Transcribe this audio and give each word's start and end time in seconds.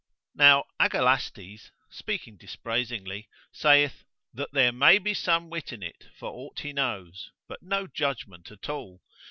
Now, 0.33 0.63
Agalastes 0.79 1.69
(speaking 1.91 2.35
dispraisingly) 2.35 3.29
sayeth, 3.51 4.03
That 4.33 4.51
there 4.51 4.71
may 4.71 4.97
be 4.97 5.13
some 5.13 5.51
wit 5.51 5.71
in 5.71 5.83
it, 5.83 6.07
for 6.17 6.31
aught 6.31 6.61
he 6.61 6.73
knows——but 6.73 7.61
no 7.61 7.85
judgment 7.85 8.49
at 8.49 8.67
all. 8.67 9.03